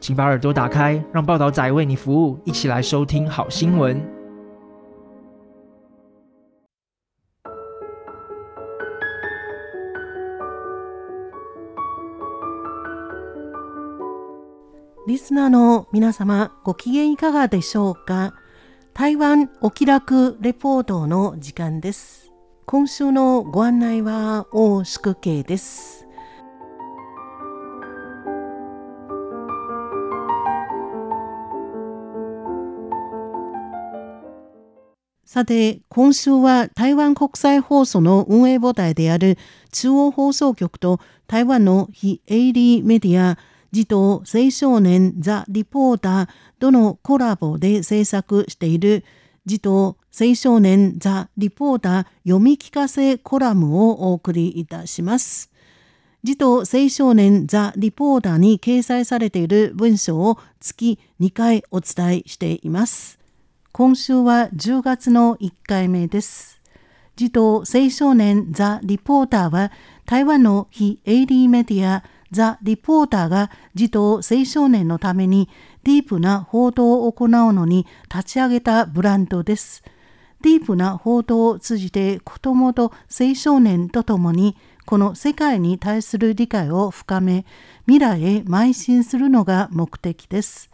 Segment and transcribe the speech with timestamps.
[0.00, 4.00] 请把耳朵打开，让报道仔为你服务，一起来收听好新闻。
[15.06, 18.34] リスナーの皆様、ご機嫌いかがでしょうか？
[18.92, 22.30] 台湾お気楽レポートの時間です。
[22.66, 26.07] 今週のご案内は大宿慶です。
[35.30, 39.36] さて、今週は台湾国際放送の運営母体である
[39.72, 43.36] 中央放送局と台湾の非営利メディア
[43.70, 49.04] 児童青少年ザ・リポーターとのコラボで制作している
[49.44, 55.52] 児童青少年ザ・リポーター読み聞かせコラムをお送りいたします。
[56.22, 63.17] 児童青少年ザ・リポーターに掲載されている文章を月2回お伝えしています。
[63.78, 66.60] 今週は10月の1回目です。
[67.14, 69.70] 児童青少年ザ・リポーターは
[70.04, 75.48] 台湾の非営利メディアザ・リポーターが児童青少年のために
[75.84, 79.84] ディープな報道を行うのに立ち上げたブランドです。
[80.42, 84.56] ディープな報道を通じて子供と青少年とともに
[84.86, 87.46] この世界に対する理解を深め
[87.86, 90.68] 未来へ邁進するのが目的です。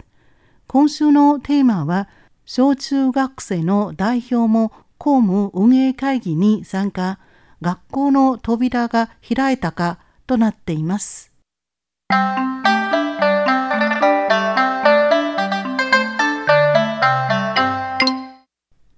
[0.67, 2.09] 今週のテーマは
[2.47, 7.19] 小中学生の代表も公務運営会議に参加
[7.63, 11.33] 学校の扉が開いたかとなっています。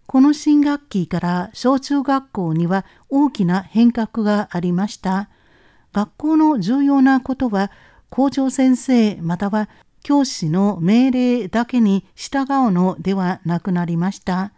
[0.09, 5.29] この新学期から小中学校には大きな変革がありました。
[5.93, 7.71] 学校の重要なことは
[8.11, 9.69] 校長先生または
[10.07, 14.53] 教師の命令だけに従うのではなくなりました。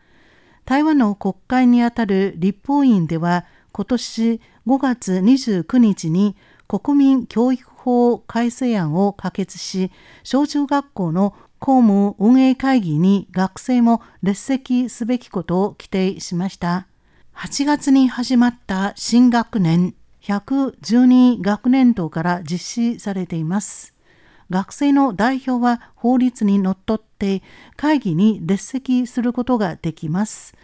[0.66, 6.36] 台湾の国会にあたる立法院では今年5月29日に
[6.68, 9.90] 国民教育法改正案を可決し
[10.22, 16.88] 小中学校の公務運営会議に学生も列席すべきことを規定しました。
[17.34, 23.94] 8月に始まった新学年112学年度から実施されています。
[24.50, 27.42] 学生の代表は法律にのっとって
[27.76, 30.54] 会議に列席することができます。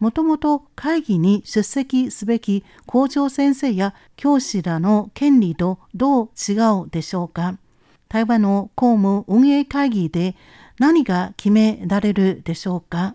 [0.00, 7.58] もともと会議に出席すべき校長先生や教師らの権利とどう違うでしょうか
[8.08, 10.36] 台湾の公務運営会議で
[10.78, 13.14] 何が決められるでしょうか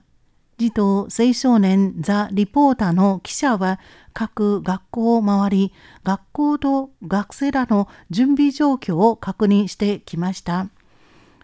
[0.57, 3.79] 児童青少年ザ・リポーターの記者は
[4.15, 5.73] 各学校を回り
[6.05, 10.69] 学校と学生らの準備状況を確認してきました。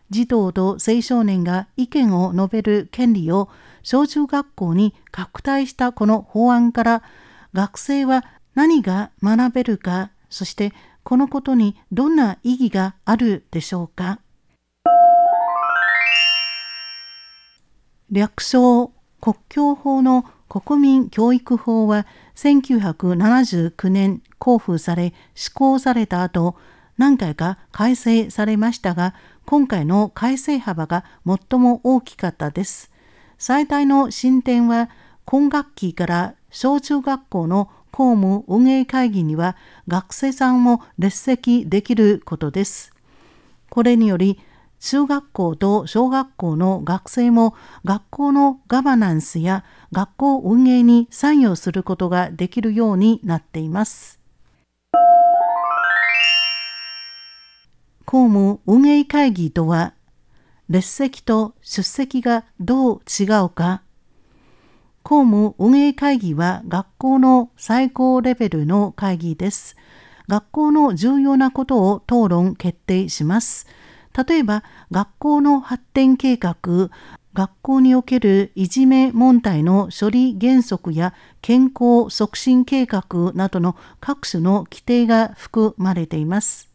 [0.09, 3.49] 児童と青少年が意見を述べる権利を
[3.83, 7.03] 小中学校に拡大したこの法案から
[7.53, 8.23] 学生は
[8.55, 14.19] 何が学べるかそしてこのことにどんな意義があるでしょうか。
[18.09, 26.57] 略称国教法の国民教育法は1979年公布され施行された後
[26.97, 32.91] 何回か改正されましたが今回の改正幅が最も大きかったです。
[33.37, 34.89] 最大の進展は
[35.23, 39.55] 今学期から小中学校の公務運営会議には
[39.87, 42.91] 学生さんも列席できることです。
[43.69, 44.37] これにより
[44.81, 47.55] 中学校と小学校の学生も
[47.85, 54.19] 学校のガバナンスや学校運営に参与することができるようになっています。
[58.05, 59.93] 公務運営会議とは
[60.67, 63.83] 列席と出席がどう違うか
[65.03, 69.75] 公務運営会議は学校の最高レベルの会議です。
[70.27, 73.67] 学校の重要なことを討論決定します。
[74.15, 76.89] 例えば、学校の発展計画、
[77.33, 86.69] 学校におけるいじめ問題の処理原則や健康促進計画などの各種の規定が含まれています。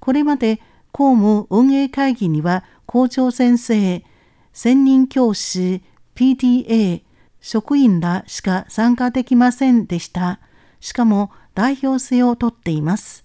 [0.00, 0.60] これまで
[0.90, 4.04] 公務運営会議には校長先生、
[4.52, 5.82] 専任教師
[6.16, 7.02] PTA
[7.40, 10.40] 職員らしか参加できませんでした。
[10.80, 13.24] しかも代表制をとっています。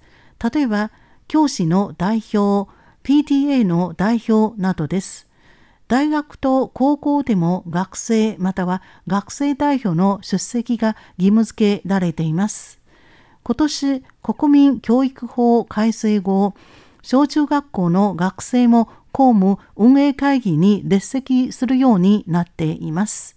[0.54, 0.92] 例えば、
[1.28, 2.70] 教師の代表、
[3.04, 5.28] PTA の代表などです。
[5.88, 12.80] 大学と高校でも学生または学生代表の出席が義務付けられています。
[13.44, 16.54] 今年国民教育法改正後、
[17.02, 23.36] 小中学校の学生も公務運営会議に列席するようになっています。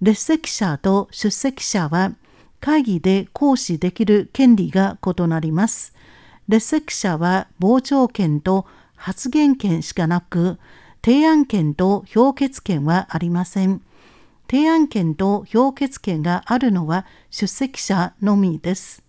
[0.00, 2.12] 列席者と出席者は
[2.60, 5.94] 会議で行使できる権利が異なります。
[6.48, 8.66] 列席者は傍聴権と
[8.98, 10.58] 発言権しかなく、
[11.02, 13.80] 提案権と評決権はありません。
[14.50, 19.02] 提案権と評決権があるのは出席者のみです。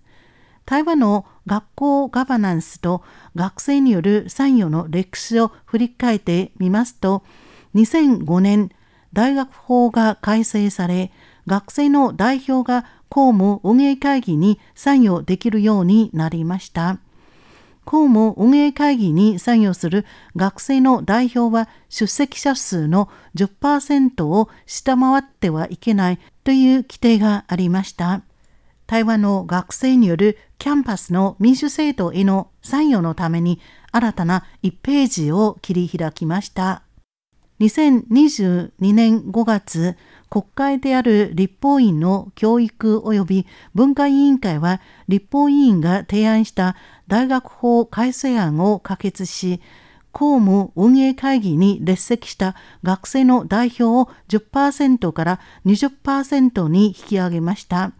[0.65, 3.03] 台湾の学校ガバナンスと
[3.35, 7.23] 学生による参与の歴史を振り返ってみますと、
[7.73, 8.69] 2005年、
[9.11, 11.11] 大学法が改正され、
[11.47, 16.99] 学生の代表が公務運営会議に参与できるようになりました。
[17.85, 20.05] 公務運営会議に参与する
[20.35, 28.21] 学生の代表は出席者数の10%を下回ってはいけないという規定がありました。
[28.85, 33.59] 台湾の学生によるキャンパスの民主制度への参与のために
[33.91, 36.83] 新たな1ページを切り開きました。
[37.59, 39.97] 2022年5月、
[40.29, 46.75] 国会である立法院の教育及び文化委員会は立法委員が提案した
[47.07, 49.59] 大学法改正案を可決し、
[50.11, 57.93] 公務運営会議に列席した学生の代表を10%から20%に引き上げました。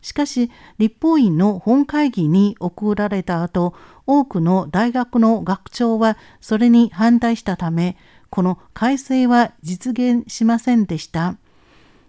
[0.00, 3.74] しかし、立法院の本会議に送られた後、
[4.06, 7.96] 多くの大学の学長はそれに反対したため、
[8.30, 11.36] この改正は実現しませんでした。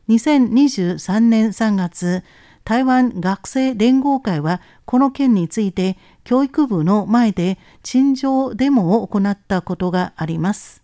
[0.10, 2.24] 2023年3月、
[2.64, 10.84] 台湾学生連合会はこの件について教育部の前で陳情デモを行ったことがあります。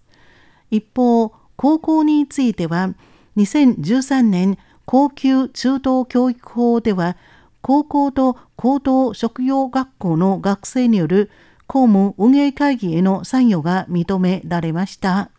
[0.70, 2.94] 一方、高校については
[3.38, 7.16] 2013年高級中等教育法では
[7.62, 11.30] 高校と高等職業学校の学生による
[11.68, 15.30] 公務運営会議への参与が認められました。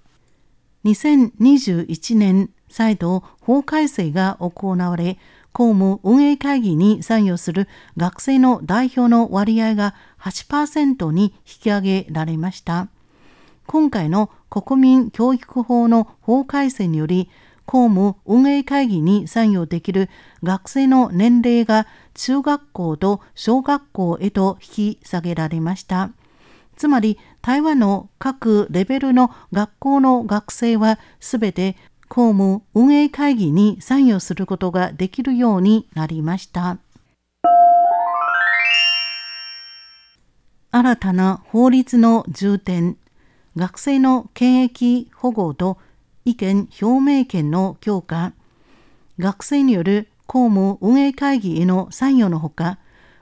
[0.84, 5.18] 2021年、再度法改正が行われ、
[5.52, 12.88] 公務運営会議に参与する学生の代表の割合が8%に引き上げられました。
[13.66, 17.28] 今回の国民教育法の法改正により、
[17.66, 20.08] 公務運営会議に参与できる
[20.42, 26.10] 学生の年齢が中学校と小学校へと引き下げられました。
[26.76, 31.76] つまり台湾の各レベルの学校の学生はすべて
[32.14, 36.76] 公務運営会議に参与することができるようになりました。
[40.70, 42.98] 新たな法律の重点、
[43.56, 45.78] 学生の権益保護と
[46.26, 48.34] 意見表明権の強化、
[49.18, 52.78] 学生による公務運営会議への参与のほか、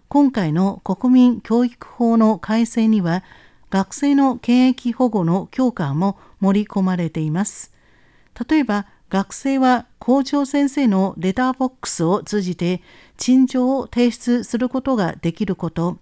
[0.08, 3.22] 今回の国民教育法の改正には、
[3.70, 7.72] 学生の権益保護の強化も盛り込まれています。
[8.48, 12.80] 例えば、学生は校長先生のレターボックスを通じて
[13.16, 15.98] 陳情を提出することができること、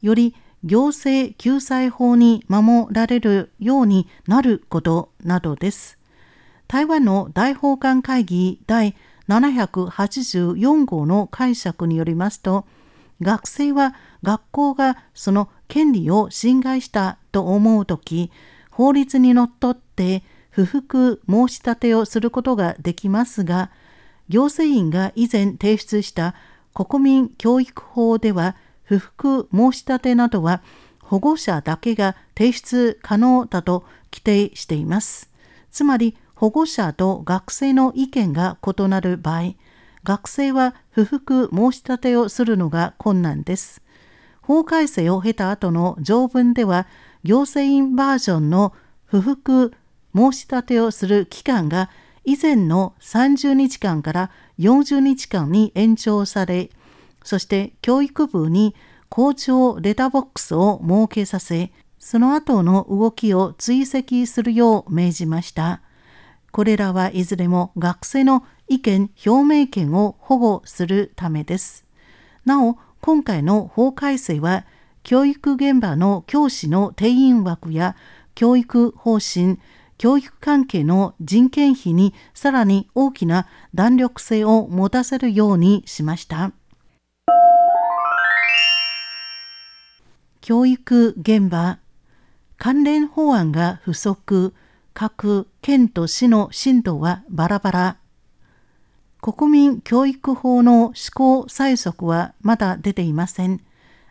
[0.00, 5.98] より行政救済法に守られるようになることなどです。
[6.66, 8.96] 台湾の大法官会議第
[9.28, 12.66] 784号の解釈によりますと、
[13.20, 18.30] 学生は学校がその権利を侵害したと思うとき、
[18.70, 23.70] 法律にのっとって不服申し立てをすることができますが、
[24.28, 26.34] 行政院が以前提出した
[26.74, 28.54] 国民教育法では、
[28.84, 30.62] 不服申し立てなどは
[31.00, 35.30] 保護者だけが提出可能だと規定しています。
[35.70, 39.54] つまり、保護者と学生の意見が異なる場合、
[40.04, 43.80] 学生は不服申し立てをするのが困難です。
[44.42, 46.86] 法改正を経た後の条文では、
[47.22, 48.74] 行政院バージョンの
[49.06, 49.72] 不服
[50.14, 51.90] 申し立てをする期間が
[52.24, 56.70] 以前の30日間から40日間に延長され、
[57.24, 58.74] そして教育部に
[59.08, 65.82] 校長レターボックスを設けさせ、その後の動きを追跡するよう命じました。
[66.50, 71.86] これらはいずれも学生の意見表明権を保護するためです。
[72.44, 74.64] なお、今回の法改正は、
[75.02, 77.96] 教育現場の教師の定員枠や
[78.34, 79.58] 教育方針、
[80.02, 86.50] 教育関係の人件費にさらに大きな弾力性を持たせるようにしました。
[90.40, 91.78] 教育現場
[92.58, 94.54] 関連法案が不足
[94.92, 97.96] 各県と市の震度はバラバラ
[99.20, 103.60] 国民教育法の施行催促はまだ出ていません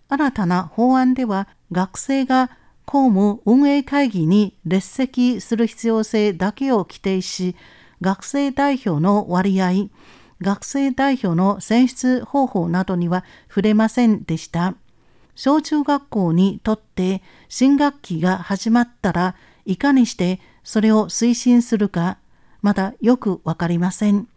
[0.08, 2.50] 新たな法案では学生が
[2.86, 7.56] 公務運営会議に列席する必要性だけを規定し
[8.02, 9.90] 学生代表の割合
[10.42, 14.76] 学生代表の選出方法などには触れませんでした。
[15.36, 19.36] 小中学校にとって新学期が始まったら
[19.66, 22.18] いかにしてそれを推進するか
[22.62, 24.28] まだよくわかりません。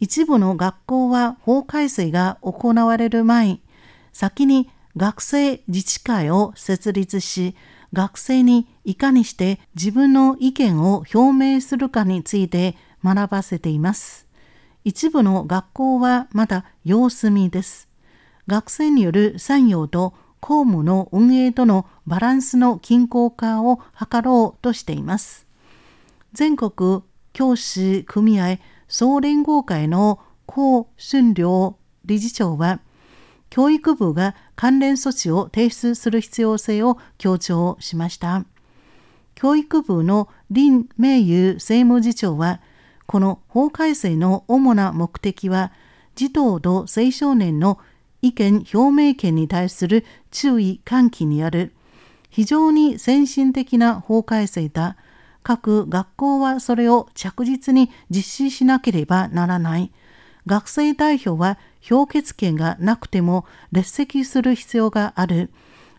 [0.00, 3.58] 一部の学校は法改正が行われる前、
[4.12, 7.54] 先に学生自治会を設立し、
[7.92, 14.26] 学生にいかにして自分の意見を表明するかについて学ばせています。
[14.84, 17.88] 一部の学校はまだ様子見です。
[18.46, 25.46] 学生による参与と公務の運営とのバランスの均衡化を図ろうとしています。
[26.32, 27.02] 全国
[27.32, 32.80] 教師組合総連合会の高春良理事長は、
[33.50, 38.44] 教育部が関連措置を提出する必要性を強調しました。
[39.34, 42.60] 教育部の林明優政務次長は、
[43.06, 45.72] この法改正の主な目的は、
[46.14, 47.78] 児童と青少年の
[48.20, 51.72] 意見表明権に対する注意喚起にある。
[52.30, 54.96] 非常に先進的な法改正だ。
[55.42, 59.92] 各学校はそれを着実に実施しなければならない。
[60.48, 65.50] 学生代表は評決権がなくても列席する必要がある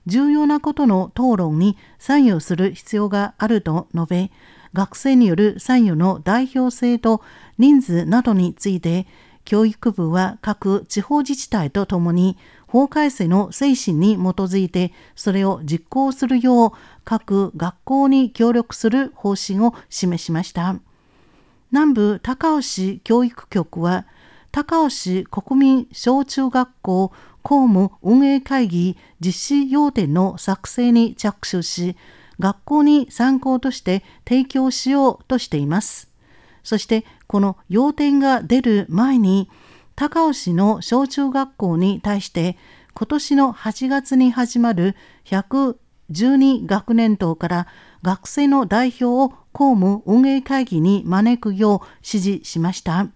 [0.08, 4.32] 重要なことの討論に参与する必要があると述べ
[4.74, 7.22] 学生による参与の代表性と
[7.60, 9.06] 人数などについて
[9.46, 12.38] 教育部は各地方自治体とともに
[12.68, 16.72] 法改正の精神に基づいてそれを実行するよう
[17.04, 20.76] 各学校に協力する方針を示しました。
[21.72, 24.06] 南部高尾市教育局は
[24.52, 27.12] 高尾市国民小中学校
[27.44, 29.32] 公務運営会議実
[29.66, 31.96] 施要点の作成に着手し
[32.40, 36.10] 学校に参考として提供しようとしています。
[36.64, 39.50] そしてこの要点が出る前に
[39.96, 42.58] 高尾市の小中学校に対して
[42.94, 47.68] 今年の8月に始まる112学年度から
[48.02, 53.08] 学生の代表を公務運営会議に招くよう指示しました。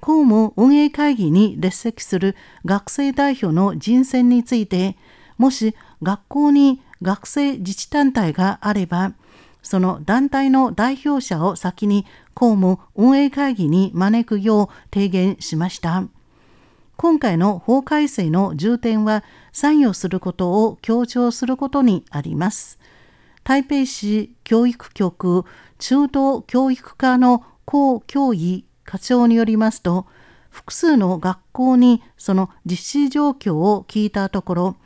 [0.00, 4.96] 公務運営会議に列席する学生代表の人選について、
[5.36, 9.12] もし学校に学生自治団体があれば、
[9.62, 16.04] その団体の代表者を先に公務運営会議に招くよう提言しました。
[16.96, 22.78] 今回の法改正の重点は参与することを強調することにあります。
[23.44, 25.44] 台北市教育局
[25.78, 30.06] 中等教育課の高教委課長によりますと、
[30.48, 34.76] 複数の学校にその実施状況を聞いたところ、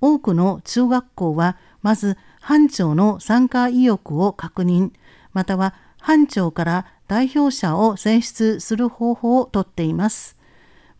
[0.00, 4.92] 多くの中学校はまず班長の参加意欲を確認、
[5.32, 10.36] または班長から代表者を選出する方法をとっています。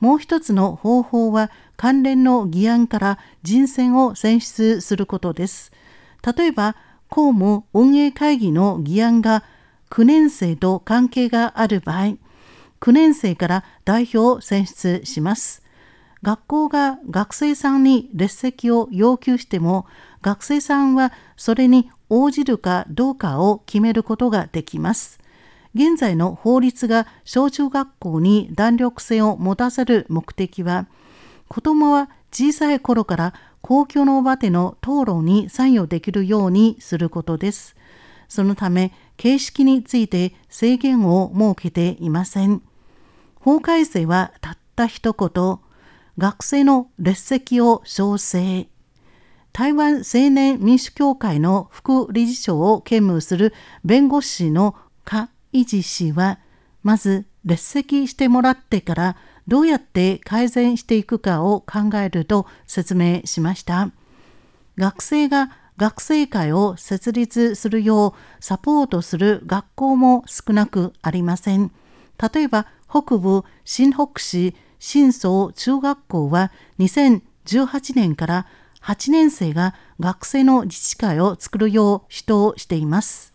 [0.01, 5.71] もう一つの方法は関連の議案から人選を選出することです。
[6.37, 6.75] 例えば、
[7.09, 9.45] 公務運営会議の議案が
[9.91, 12.17] 9年生と関係がある場合、
[12.81, 15.63] 9年生から代表を選出します。
[16.23, 19.87] 学校が学生さんに列席を要求しても
[20.21, 25.21] 学生さんはそれに応じるかどうかを決めることができます。
[25.75, 30.87] 現在の法律が小中学校に弾力性を持たせる目的は、
[31.47, 37.77] 子どもは小さい頃から公共の場での討論に参与できるようにすることです。
[38.29, 42.63] そのため、形式について制限を設けていません。
[43.37, 45.59] 法改正はたった一言、
[46.19, 48.69] 学生の列席を奨成。
[49.53, 53.55] 台湾青年民主協会の副理事長を兼務する
[53.85, 56.39] 弁護士の柯維持氏は、
[56.83, 59.17] まず列席してもらってから
[59.49, 63.91] どうやって改善していくかを考えると説明しました。
[64.77, 68.13] 学生が学生会を設立するよう
[68.45, 71.71] サポートする学校も少なくありません。
[72.21, 78.47] 例えば北部新北市新総中学校は2018年から
[78.83, 83.33] 8年生が学生の自治会を作るよう主導しています。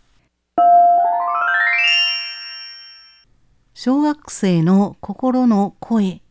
[3.73, 6.21] 小学生の心の声、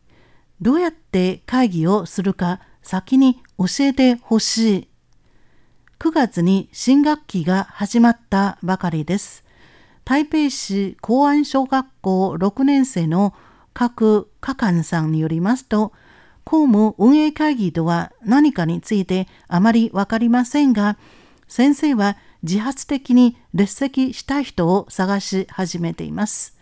[0.61, 4.92] どうやって会議をするか先に教えてほしい。
[6.03, 9.45] 9月に新学期が始まったばかりです。
[10.03, 13.33] 台北市公安小学校6年生の
[13.73, 15.93] 各課官さんによりますと、
[16.43, 20.97] 公務運営会議とは何かについてあまりわかりませんが、
[21.47, 26.57] 先生は自発的に列席した人を探し始めています。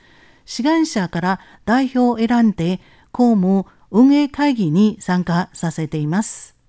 [0.45, 2.79] 志願者から代表を選んで
[3.11, 6.60] 公務運営会議に参加させています。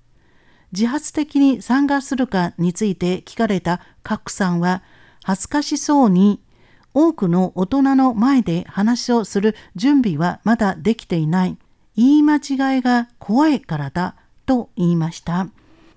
[0.73, 4.83] 自発的に参加するかについて聞かれた賀来さんは
[5.23, 6.41] 恥ずかしそうに
[6.95, 11.57] 多くの大人の前で話をする準備はまだできていない。
[11.95, 15.49] 言い間違いが怖いからだと言いました。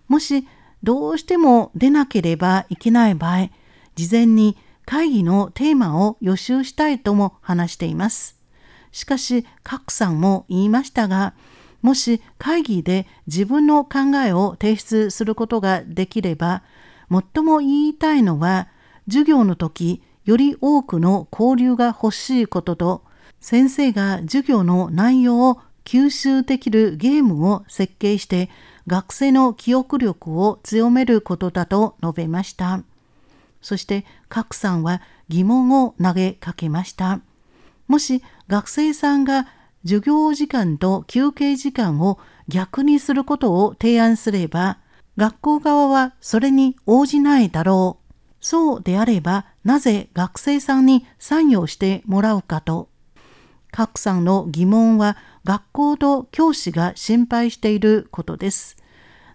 [0.08, 0.48] もし
[0.84, 3.50] どうしても出なければいけない場合、
[3.96, 8.36] 事前に会議のテーマを予習したいとも話しています。
[8.92, 11.34] しかし、賀来さんも言いましたが、
[11.86, 16.64] もし会議で自分の考えを提出することができれば、
[17.12, 18.70] 最も言いたいのは、
[19.08, 23.04] 授業の時、より多くの交流が欲しいことと、
[23.40, 28.50] 先生が授業の内容を吸収できるゲームを設計して
[28.88, 32.82] 学生の記憶力を強めることだと述べました。
[33.62, 37.22] そして賀さんは疑問を投げかけました。
[37.88, 39.46] もし学生さんが
[39.86, 44.80] 授業時間と休憩時間を逆にすることを提案すれば、
[45.16, 48.14] 学校側はそれに応じないだろう。
[48.42, 52.90] そうであれば、なぜ学生さんに参与してもらうかと。
[53.72, 58.78] 賀来さんの疑問は学校と教師が心配していることです。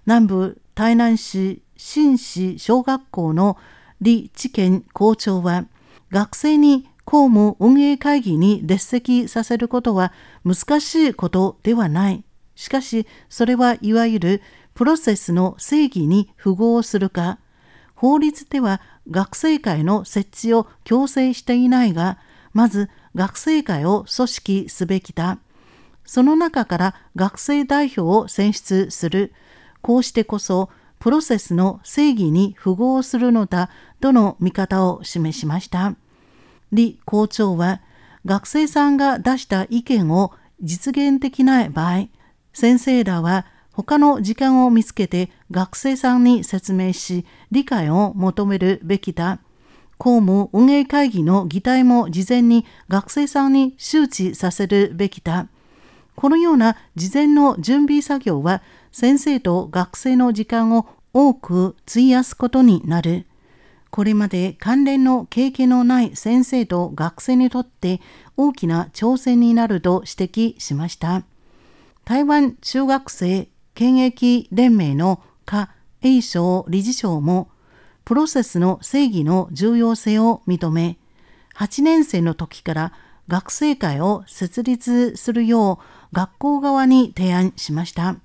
[0.04, 3.56] 南部台南市新市小学校の
[4.02, 5.66] 李知見校長は、
[6.10, 10.12] 学生に公務運営会議に列席させることは
[10.44, 12.22] 難しいことではない。
[12.54, 14.42] しかし、それはいわゆる
[14.74, 17.40] プロセスの正義に符合するか、
[17.96, 18.80] 法律では
[19.10, 22.18] 学生会の設置を強制していないが、
[22.52, 25.40] まず学生会を組織すべきだ。
[26.04, 29.32] その中から学生代表を選出する。
[29.82, 33.68] こうしてこそプロセスの正義に符合するのだ
[34.00, 35.96] との見方を示しました。
[36.72, 37.80] 李校長は
[38.24, 42.08] 学生さんが出した意見を実現できない場合、
[42.52, 49.40] 先生らは他の時間を見つけて学生さんに説明し理解を求めるべきだ。
[49.96, 55.48] 公務運営会議の議題も事前に学生さんに周知させるべきだ。
[56.16, 63.26] このような事前の準備作業は先生と学生の時間を多く費やすことになる。
[63.90, 68.00] これまで関連の経験のない先生と学生にとって
[68.36, 71.24] 大きな挑戦になると指摘しました。
[72.04, 75.68] 台湾中学生検疫連盟の夏
[76.02, 77.50] 栄章理事長も
[78.04, 80.98] プロセスの正義の重要性を認め
[81.56, 82.92] 8年生の時から
[83.28, 88.16] 学生会を設立するよう学校側に提案しました。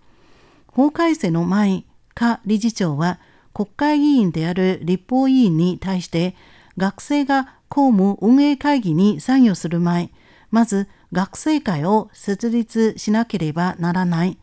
[0.68, 1.84] 法改正の前、
[2.16, 3.20] 下理事長は
[3.56, 6.36] 国会議員である立法委員に対して
[6.76, 10.12] 学生が公務運営会議に参与する前、
[10.52, 14.38] まず学生会を設立しなければならない。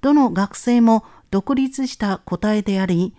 [0.00, 3.14] どの学生も独立した答えであり、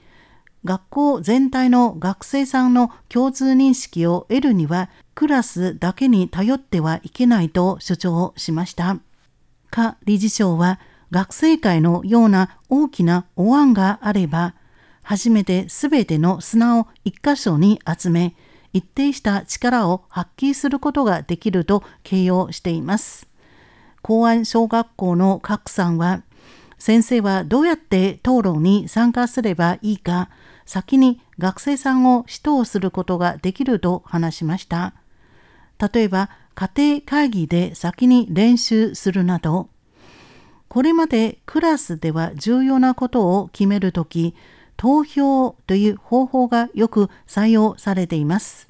[0.65, 8.97] 学校全体の学生さんの共通認識を得るにはクラスだけに頼ってはいけないと主張しました。
[9.71, 14.53] 下理事長は学生会のような大きなお椀があれば、
[15.07, 18.35] 初めてすべての砂を一箇所に集め、
[18.73, 23.25] 一定した力を発揮することができると形容しています。
[24.01, 26.23] 公安小学校の賀さんは、
[26.77, 30.29] 先生はどうやって討論に参加すればいいか、
[30.65, 34.93] 先に学生さんを指導することができると話しました。
[35.79, 39.69] 例えば、家庭会議で先に練習するなど、
[40.67, 44.35] これまでクラスでは重要なことを決めるとき、
[44.77, 48.69] 投票という方法がよく採用されています。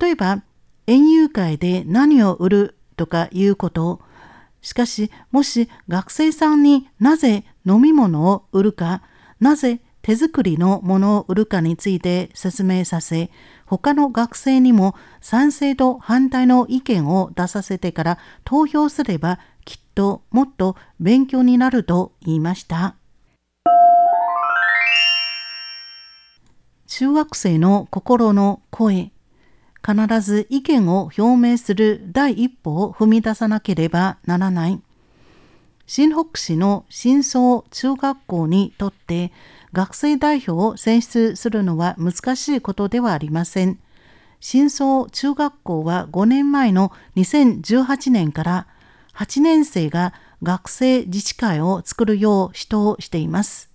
[0.00, 0.42] 例えば、
[0.86, 4.00] 園遊会で何を売るとかいうこと
[4.62, 9.02] しかし、もし学生さんになぜ飲み物を売るか、
[9.40, 13.30] なぜ手作りのものを売るかについて説明させ、
[13.66, 22.99] 他の学生にも賛成と反対の意見を出させてから投票すればきっともっと勉強になると言いました。
[26.90, 29.12] 中学生の心の声
[29.86, 34.82] 必ず意見を表明する第一歩を踏み出さなければならない。
[35.86, 39.30] 新北市の新総中学校にとって
[39.72, 43.78] 学生代表を選出するのは難しいことではありません。
[44.40, 48.66] 新総中学校は5年前の2018年から
[49.14, 53.69] 8年生が学生自治会を作るよう指導しています。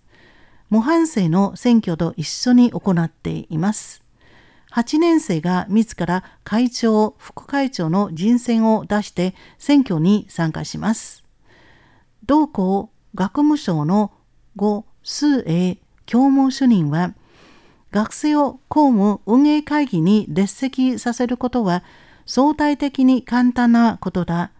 [0.75, 4.03] 模範生の選挙と一緒に行っています。
[4.73, 11.23] 8年生が自ら会長、副会長の人選を出して選挙に参加します。
[12.25, 14.11] 同校学務省の
[14.57, 17.13] 呉数英教務主任は、
[17.93, 21.85] 学生を公務運営会議に列席させることは
[22.25, 24.51] 相対的に簡単なことだ。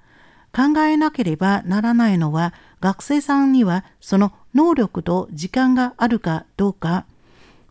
[0.55, 7.05] 考えなければならないのは学生さんにはその能力と時間があるかどうか、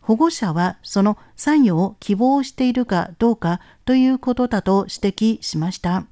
[0.01, 6.05] 保護者はその参与を希望しているかどうかということだと指摘しました。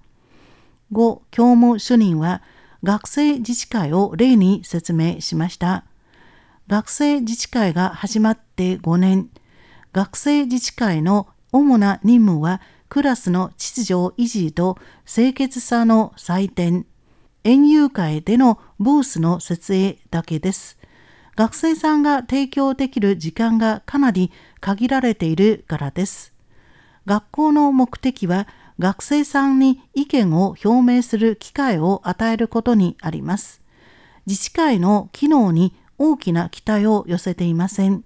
[0.92, 2.42] 5教務主任は
[2.84, 5.86] 学生自治会を例に説明しました。
[6.68, 9.30] 学生自治会が始まって5年、
[9.92, 16.88] 学生自治会の主な任務はクラスの秩序維持と清潔さの採点、
[17.44, 20.78] 園遊会でのブースの設営だけです。
[21.36, 26.34] 学生さんが提供できる時間がかなり限られているからです。
[27.06, 28.48] 学校の目的は
[28.80, 33.62] 学生さんに意見を表明する機会を与えることにあります。
[34.26, 38.06] 自治会の機能に大きな期待を寄せていません。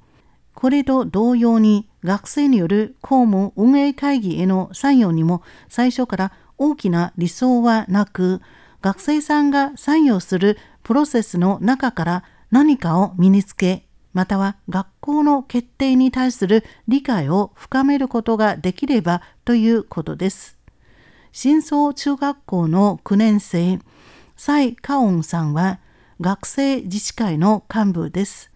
[0.56, 8.42] これと同様に学生による公務運営会議への参与にも最初から大きな理想はなく、
[8.82, 20.58] 学生さんが参与するプロセスの中から何かを身につけ、または学校の決定に対する理解を深めることができればということです。
[21.32, 23.80] 新総中学校の9年生、
[24.36, 25.80] 蔡カオンさんは
[26.20, 28.52] 学生自治会の幹部です。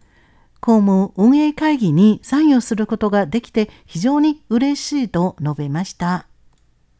[0.61, 6.27] 公務運営会議に参与することができて非常に嬉しいと述べました。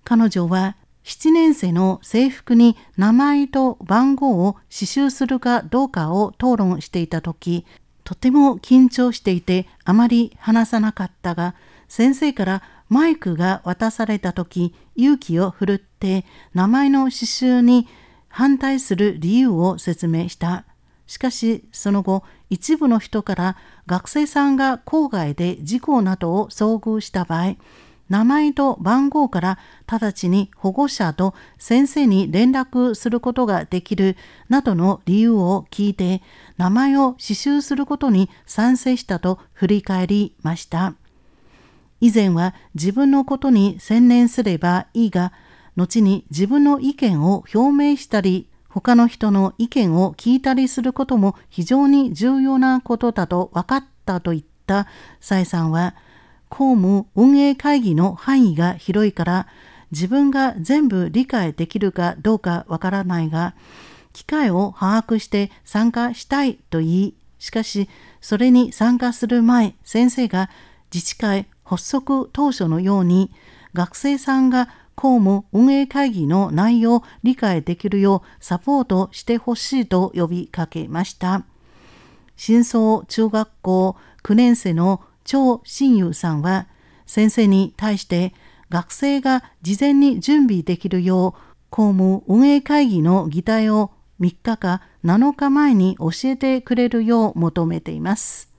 [0.04, 7.66] 彼女は7年生の制服に名前と番号を刺繍するかどうかを討論していた時、
[8.04, 11.56] とても緊張していてあまり話さなかったが、
[11.88, 17.88] 先生からマイクが渡された時、勇気を振るって名前の刺繍に
[18.28, 20.66] 反対する理由を説明した。
[21.08, 27.58] しかしその後一部の人から学生さんが郊外で事故などを遭遇した場合
[28.12, 34.18] 名前と番号から直ちに保護者と先生に連絡することができる
[34.50, 36.22] などの理由を聞いて
[36.58, 40.96] 名前を刺繍することに賛成したと振り返りました。
[42.02, 45.32] 以前は自分のことに専念すればいいが
[45.78, 54.88] 後に自分の意見を表明したり他の人の意見を聞いたりすることも非常に重要なことだと分かったと言った
[55.22, 55.96] 蔡さんは、
[56.52, 59.48] 公務運営会議の範囲が広いから
[59.92, 63.56] 自分が全部理解できるかどうかわからないが、
[64.12, 70.50] 機会を把握して参加したいと言い、しかしそれに参加する前、先生が
[70.94, 73.32] 自治会発足当初のように
[73.74, 81.44] 学生さんが公務運営会議の内容を理解できるようサポートしてほしいと呼びかけました。
[82.36, 86.68] 新総中学校9年生の張新友さんは
[87.06, 88.34] 先生に対して
[88.70, 98.52] 学生が事前に準備できるよう公務運営会議の議題を3日か7日前に教えてくれるよう求めています。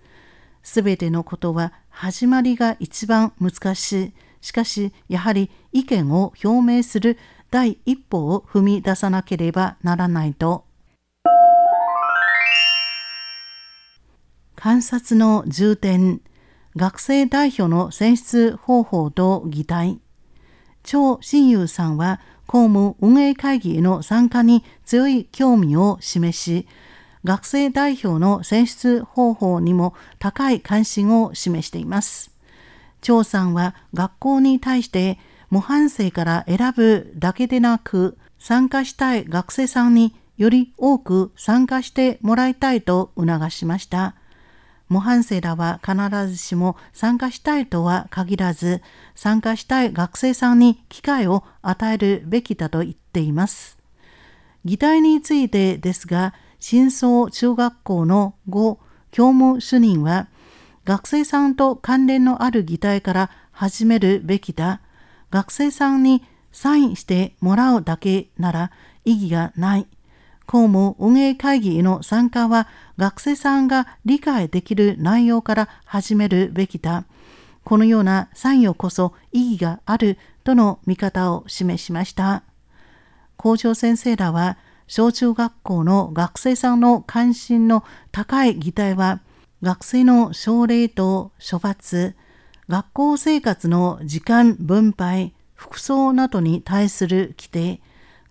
[0.63, 4.13] すべてのことは始まりが一番難しい。
[4.41, 7.17] しかし、やはり意見を表明する
[7.51, 10.65] 第一歩を踏み出さなければならないと。
[14.57, 16.21] 観察の重点、
[16.77, 20.01] 学生代表の選出方法と議題。
[20.83, 26.67] 張新友さんは公務運営会議への参加に強い興味を示し、
[27.25, 32.31] 学生代表の選出方法にも高い関心を示しています。
[33.01, 35.19] 張さんは学校に対して
[35.51, 44.17] 模範生から選ぶだけでなく参加したい学生さんにより多く参加してもらいたいと促しました。
[44.93, 45.97] 模範生らは必
[46.29, 48.83] ずしも参加したいとは限らず
[49.15, 53.79] 参加したい学生さんに機会を与えるべきだと言っています。
[54.67, 58.79] 議題についてですが、新総中学校の5
[59.11, 60.29] 教務主任は
[60.85, 64.81] 学生さんと関連のある議題から始めるべきだ。
[65.31, 68.71] 学生さんにサインしてもらうだけなら
[69.07, 69.87] 意義がない。
[70.47, 77.05] 公務運営会議への参加は学生さんが理解できる内容から始めるべきだ。
[77.65, 82.43] このような参与こそ意義があるとの見方を示しました。
[83.37, 89.21] 校長先生らは小中学校の学生さんの関心の高い議題は
[89.63, 92.17] 学生の奨励と処罰、
[92.69, 97.81] 学校生活の時間分配、服装などに対する規定、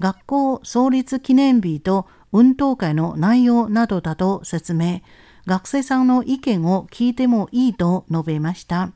[0.02, 5.02] 学校創立記念日と運動会の内容などだと説明、
[5.46, 8.92] 学生さんの意見を聞いてもいいと述べました。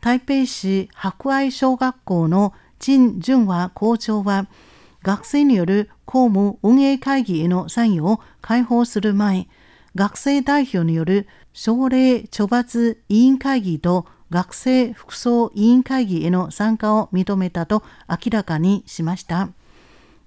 [0.00, 4.48] 台北市博愛小学校の陳淳和校長は、
[5.02, 9.46] 学生による公務運営会議への参与を開放する前、
[9.94, 19.50] 学生代表による奨励処罰委員会議と学生服装委員会議への参加を認めたと明らかにしました。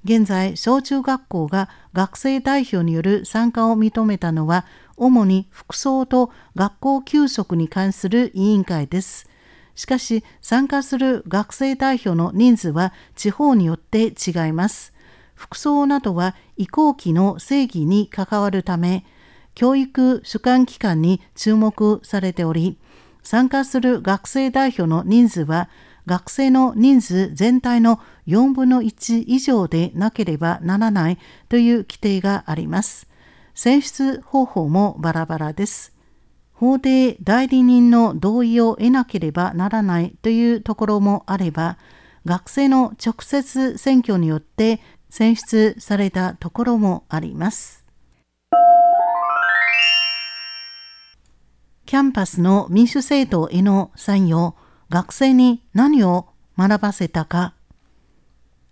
[0.03, 4.65] 現在、小中学校が学生代表による参加を認めたのは、
[4.97, 9.29] 主に服装と学校給食に関する委員会です。
[9.75, 14.93] しかし、参加する学生代表の人数は地方によって違います。
[15.35, 19.05] 服装などは移行期の正義に関わるため、
[19.55, 22.77] 教育主管機関に注目されており、
[23.23, 25.69] 参加する学生代表の人数は
[26.05, 31.17] 学生の人数全体の4分の1以上でなければならない
[31.49, 33.07] という規定があります。
[33.55, 35.93] 選出方法もバラバラです。
[36.53, 41.77] 法で代理人の同意を得なければならないというところもあれば、
[42.25, 47.85] 学生の直接選挙によって選出されたところもあります。
[51.85, 54.55] キャンパスの民主政党への参与、
[54.89, 57.53] 学生に何を学ばせたか。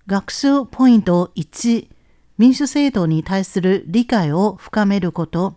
[0.07, 1.87] 学習ポイント1、
[2.37, 5.55] 民主制度に対する理解を深めること。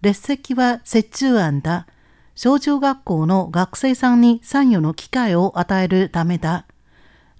[0.00, 1.86] 列席は折衷案だ。
[2.34, 6.66] 小中学校の学生さんに参与の機会を与えるためだ。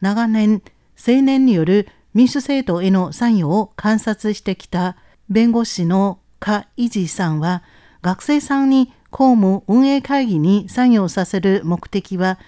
[0.00, 0.62] 長年、
[0.96, 4.96] 青年による民主制度への参与を観察してきた
[5.28, 7.62] 弁護士のカ・イジさんは、
[8.02, 12.38] 学生さんに公務運営会議に参与させる目的は、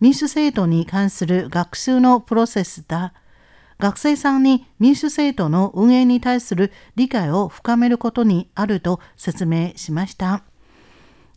[0.00, 3.12] 民主制度に関する学習のプロセスだ。
[3.78, 10.44] 学生さんに民主制度の運営に対する理解を深めることにあると説明しました。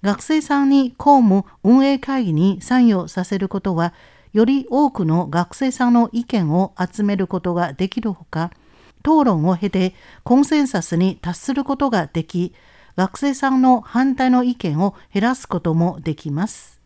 [0.04, 3.94] 学生さんに公務運営会議に参与させることは、
[4.34, 8.52] より多くの学生さんの意見を集めることができるほか、
[9.00, 12.54] 討論を経てコンセンサスに達することができ、
[12.96, 16.82] 学生さんの反対の意見を減らすこともできます。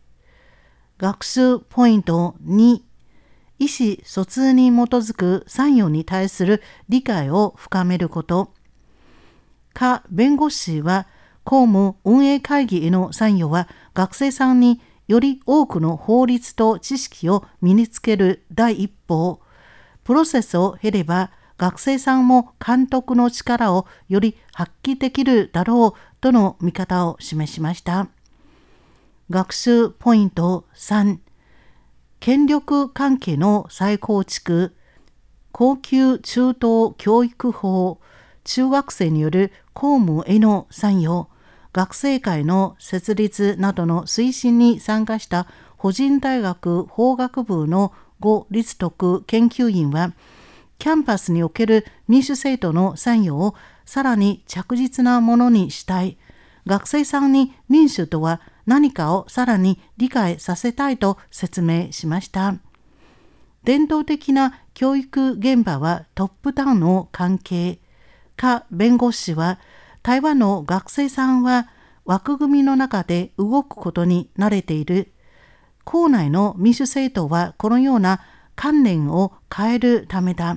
[0.98, 2.82] 学習ポイント2
[3.58, 8.52] 意思疎通に基づく参与に対する理解を深めること。
[9.72, 11.06] か弁護士は
[11.44, 19.40] 公務運営会議への参与は学生さんにより多くの法律と知識を身につける第一歩。
[20.04, 28.08] プロセスを経れば学生さんも監督の力をより発揮できるだろうとの見方を示しました。
[29.28, 31.18] 学習ポイント3
[32.18, 34.74] 権力関係の再構築。
[35.52, 38.00] 高級中等教育法。
[38.44, 41.28] 中学生による公務への参与。
[41.74, 45.46] 学生会の設立などの推進に参加した
[45.76, 50.14] 法人大学法学部の呉立徳研究員は
[50.80, 56.16] キャンパスにおける民主制度の参与をさらに着実なものにしたい。
[56.66, 62.54] 学生さんに民主とは何かをさらに理解させたいと説明しました。
[63.62, 67.78] 伝統的な教育現場はトップダウンの関係。
[68.38, 69.58] か弁護士は
[70.02, 71.68] 台湾の学生さんは
[72.06, 75.12] 枠組みの中で動くことに慣れている。
[75.84, 78.22] 校内の民主政党はこのような
[78.56, 80.56] 観念を変えるためだ。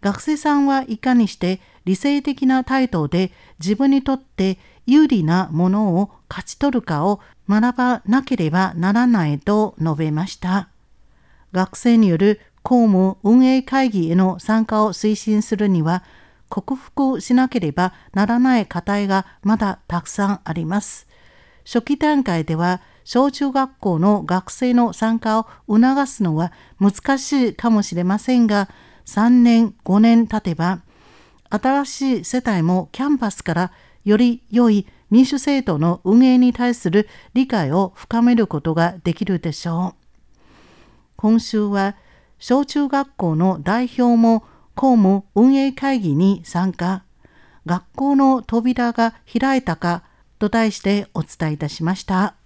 [0.00, 10.68] 学生さんはいかにして理性的な態度で自分にとって有利なものを勝ち取るかを学ばなければならないと述べました。
[11.52, 16.04] 学生による公務運営会議への参加を推進するには
[16.48, 21.06] 克服しなければならない課題がまだたくさんあります。
[21.64, 28.68] 初期段階では小中学校の学生の参加を促すのは難しいかもしれませんが、
[29.10, 30.82] 3年5年経てば
[31.48, 33.72] 新しい世代もキャンパスから
[34.04, 40.42] より良い民主制度の運営に対する理解を深めることができるでしょう。
[41.16, 41.96] 今週は
[42.38, 44.44] 小中学校の代表も
[44.76, 47.02] 公務運営会議に参加。
[47.66, 50.04] 学校の扉が開いたか
[50.38, 52.39] と題してお伝えいたしました。